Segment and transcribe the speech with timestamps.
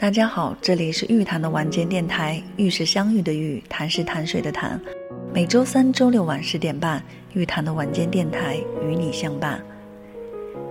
[0.00, 4.80] 大家好，这里是玉谈的晚间电台，玉是相遇的玉，谈是谈水的谈。
[5.34, 9.60] 每周三、周六晚十点半，玉谈的晚间电台与你相伴。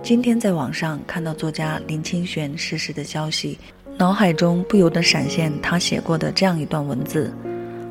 [0.02, 3.58] 今天在网上看到作家林清玄逝世的消息，
[3.98, 7.30] 脑海中不由得闪现他写过的这样一段文字：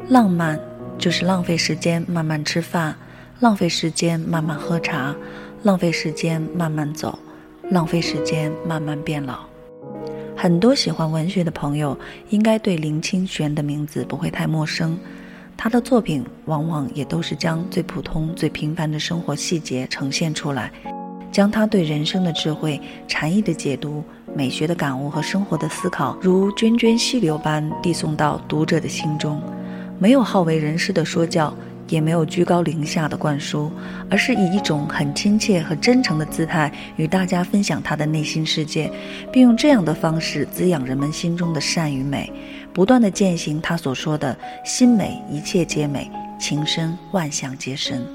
[0.09, 0.59] 浪漫
[0.97, 2.95] 就是浪费时间慢慢吃饭，
[3.39, 5.15] 浪费时间慢慢喝茶，
[5.61, 7.19] 浪费时间慢慢走，
[7.69, 9.45] 浪费时间慢慢变老。
[10.39, 11.97] 很多喜欢文学的朋友
[12.29, 14.95] 应该对林清玄的名字不会太陌生，
[15.57, 20.71] 他的作品往往也都是将最普通、最平凡的生活细节呈现出来，
[21.31, 24.03] 将他对人生的智慧、禅意的解读、
[24.35, 29.41] 美学的感悟和生活的思考，如涓涓细流般递送到读者的心中，
[29.97, 31.51] 没有好为人师的说教。
[31.87, 33.71] 也没有居高临下的灌输，
[34.09, 38.91] 而是以一种很亲切和真诚的姿态与大家分享他的内心世界，
[39.31, 42.31] 并用这样的方式滋养人们心中的善与美，
[42.73, 48.05] 不断的践行他所说的“心美一切皆美，情深万象皆深”。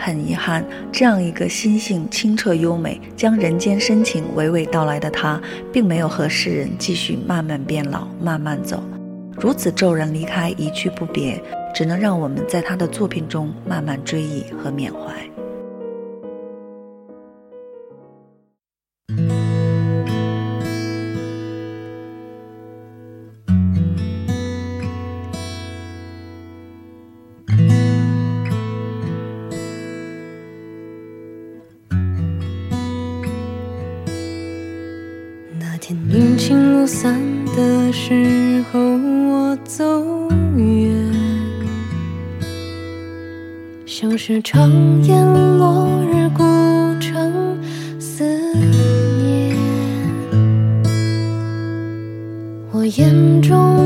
[0.00, 5.40] 很遗憾，这样一个心性清澈优美、将人间深情娓娓道来的他，
[5.72, 8.80] 并没有和世人继续慢慢变老、慢慢走，
[9.40, 11.42] 如此骤然离开，一去不别。
[11.74, 14.98] 只能让我们在他的作品中慢慢追忆和缅怀。
[35.60, 37.20] 那天阴晴不散
[37.54, 38.80] 的时候，
[39.64, 39.84] 走
[40.56, 40.96] 远。
[43.86, 44.70] 像是长
[45.02, 45.24] 烟
[45.58, 46.44] 落日，孤
[47.00, 47.58] 城
[47.98, 48.24] 思
[49.18, 49.56] 念。
[52.70, 53.77] 我眼中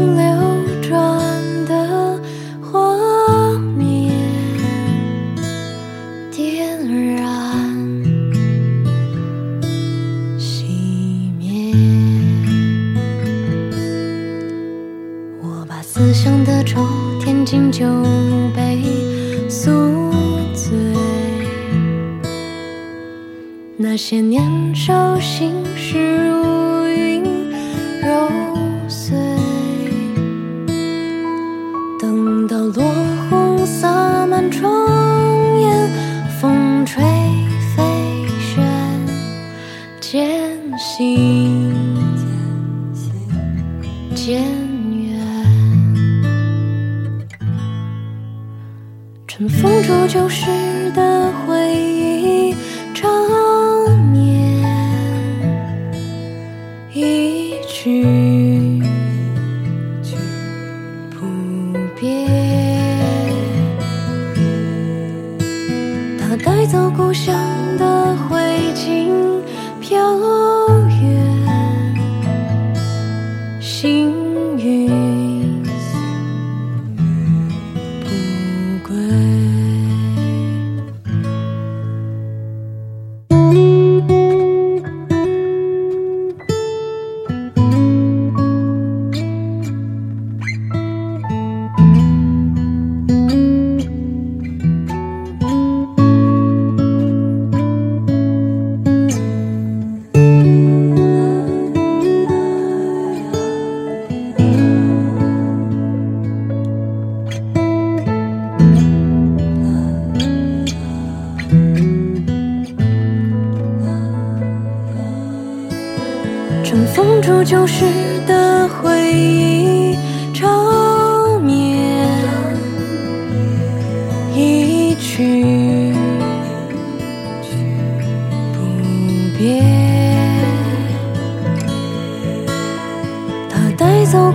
[50.12, 50.62] 就是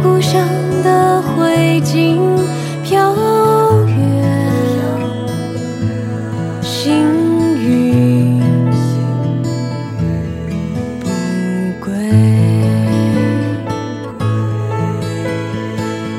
[0.04, 0.48] 故乡
[0.84, 2.20] 的灰烬，
[2.84, 3.14] 飘
[3.86, 3.96] 远，
[6.62, 7.04] 星
[7.60, 8.40] 云
[11.00, 11.10] 不
[11.86, 11.94] 归。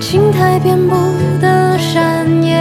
[0.00, 0.96] 青苔遍布
[1.40, 2.56] 的山野，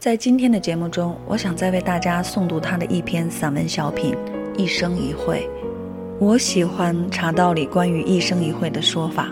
[0.00, 4.14] 在今天的节目中，我想再为大家诵读他的一篇散文小品
[4.56, 5.40] 《一生一会》。
[6.20, 9.28] 我喜欢茶道里关于“一生一会”的说法，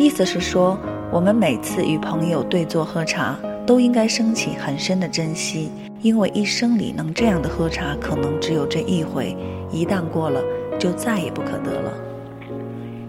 [0.00, 0.76] 意思是说，
[1.12, 5.70] 我们每次与朋友对坐喝茶，都应该升起很深的珍惜，
[6.00, 9.36] 因为一生里能这样的喝茶，可能只有这一回，
[9.70, 10.42] 一旦过了，
[10.80, 11.92] 就再也不可得了。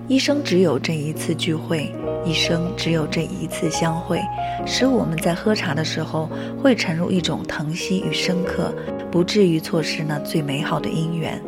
[0.07, 1.91] 一生只有这一次聚会。
[2.25, 4.17] 一生只有这一次相会，
[4.65, 8.73] 使我们在喝茶的时候会沉入一种疼惜与深刻，
[9.11, 11.41] 不至于错失那最美好的姻缘。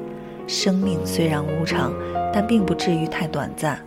[0.48, 1.94] 生命虽然无常，
[2.34, 3.80] 但并不至于太短暂。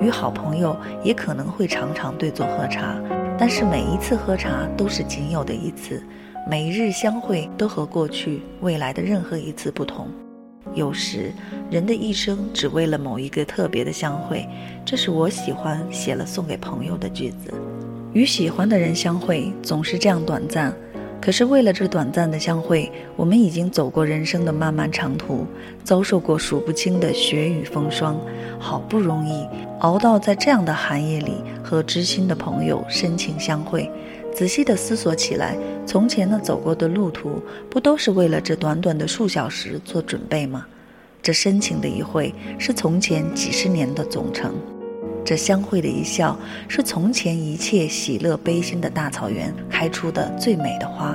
[0.00, 0.74] 与好朋友
[1.04, 2.98] 也可能会常常对坐喝茶，
[3.36, 6.02] 但是每一次喝茶都是仅有的一次，
[6.48, 10.08] 每一日相会都和过去、未来的任何一次不同。
[10.74, 11.32] 有时，
[11.70, 14.48] 人的一生只为了某一个特别的相会，
[14.84, 17.52] 这是我喜欢写了送给朋友的句子。
[18.12, 20.74] 与喜欢的人相会总是这样短暂，
[21.20, 25.46] 可是为了这短暂的相会，我们已经走过人生的漫漫长途，
[25.84, 28.18] 遭受过数不清的雪雨风霜，
[28.58, 29.46] 好不容易
[29.80, 33.90] 熬到在这样的寒夜里和知心的朋友深情相会。
[34.40, 35.54] 仔细地思索起来，
[35.84, 40.64] 从前那走过的路途，不都是为了这短短的数小时做准备吗？
[41.20, 44.52] 这深情的一会，是从前几十年的总成；
[45.22, 46.38] 这相会的一笑，
[46.68, 51.14] 是从前一切喜乐悲心的大草原开出的最美的花；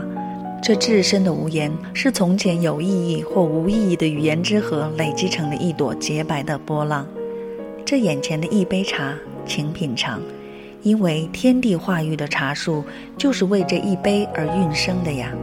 [0.61, 7.03] 这至深的无言，是从前有意义或无意义的语言之河累积成的一朵洁白的波浪；
[7.83, 9.15] 这眼前的一杯茶，
[9.47, 10.21] 请品尝。
[10.85, 12.85] 因为天地化育的茶树
[13.17, 15.33] 就是为这一杯而孕生的呀。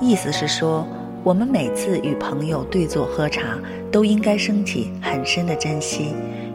[0.00, 0.84] 意思是说，
[1.22, 3.56] 我们每次与朋友对坐喝茶，
[3.92, 6.12] 都应该升起很深的珍惜，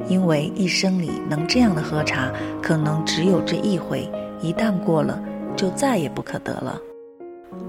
[0.09, 2.29] 因为一生里能这样的喝茶，
[2.61, 4.05] 可能只有这一回，
[4.41, 5.17] 一旦过了，
[5.55, 6.77] 就再也不可得了。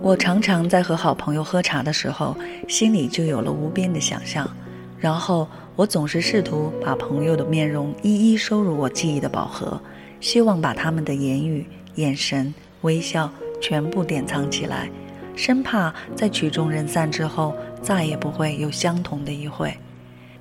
[0.03, 4.51] 我常常在和好朋友喝茶的时候，心里就有了无边的想象，
[4.99, 5.47] 然后
[5.77, 9.81] 我总是试图把朋友的面容一一收入我记忆的宝盒。
[10.25, 11.67] 希望把他们的言语、
[11.97, 13.31] 眼神、微笑
[13.61, 14.89] 全部典藏起来，
[15.37, 19.77] 生怕在曲终人散之后再也不会有相同的一会。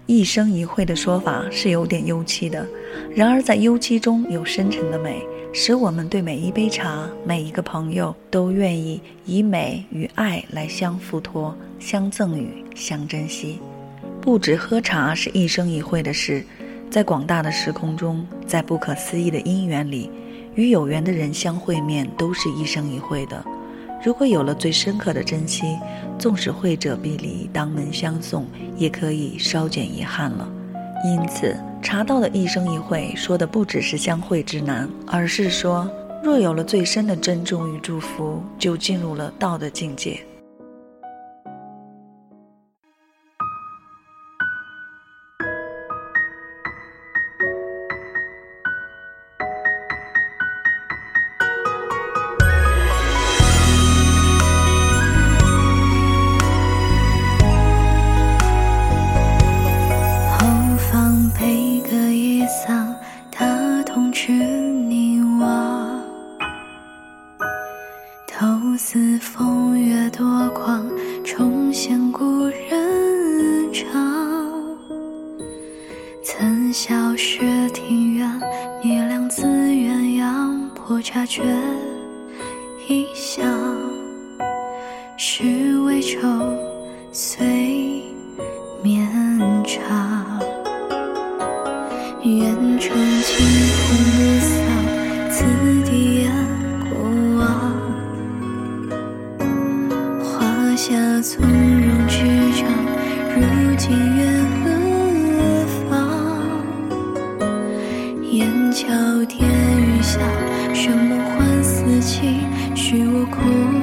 [0.05, 2.65] 一生一会的说法是有点幽凄的，
[3.13, 5.21] 然而在幽凄中有深沉的美，
[5.51, 13.59] 使我们对每一杯茶、每一个朋友都愿意以美与爱来相付托、相赠予、相珍惜。
[14.21, 16.45] 不止喝茶是一生一会的事。
[16.93, 20.11] 在广大的时空中，在不可思议的因缘里，
[20.53, 23.43] 与有缘的人相会面，都是一生一会的。
[24.05, 25.75] 如果有了最深刻的珍惜，
[26.19, 28.45] 纵使会者必离，当门相送，
[28.77, 30.47] 也可以稍减遗憾了。
[31.03, 35.89] 因此，茶道的一生一会，说的不只是相会之难，而是说，
[36.23, 40.19] 若有了最深的珍重与祝福，就进入了道的境界。
[82.89, 83.41] 一笑，
[85.15, 86.19] 是微愁
[87.13, 88.03] 随
[88.83, 89.07] 绵
[89.63, 89.81] 长。
[92.23, 93.45] 愿春清
[93.79, 94.55] 风不扫，
[95.31, 95.45] 此
[95.89, 96.31] 地烟
[96.89, 96.93] 过
[97.39, 97.41] 往。
[100.21, 100.31] 华
[100.75, 102.15] 夏从容执
[102.51, 102.67] 掌，
[103.37, 103.41] 如
[103.77, 103.83] 今
[104.17, 104.21] 愿
[104.59, 104.65] 何
[105.89, 105.91] 方？
[108.29, 108.41] 雁
[108.73, 108.83] 桥
[109.29, 110.19] 天雨下。
[113.25, 113.82] 苦，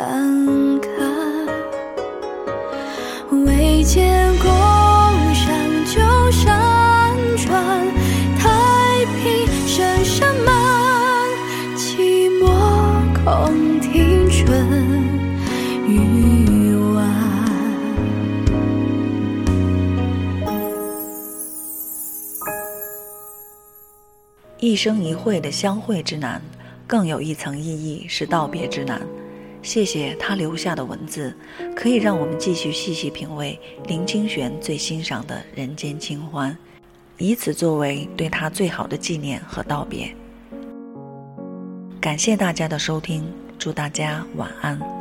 [0.00, 0.88] 稀阑干。
[3.44, 4.48] 未见宫
[5.34, 5.52] 上
[5.84, 7.86] 旧山川，
[8.38, 11.28] 太平深山满，
[11.76, 12.44] 寂寞
[13.24, 14.66] 空庭春
[15.86, 17.04] 雨晚。
[24.60, 26.40] 一生一会的相会之难，
[26.86, 29.00] 更有一层意义是道别之难。
[29.62, 31.34] 谢谢他留下的文字，
[31.76, 36.56] 可以让我们继续细细品味林清玄最欣赏的人间清欢，
[37.18, 40.14] 以此作为对他最好的纪念和道别。
[42.00, 44.99] 感谢大家的收听，祝大家晚安。